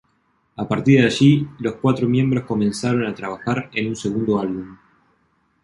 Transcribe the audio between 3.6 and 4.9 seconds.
en un segundo álbum.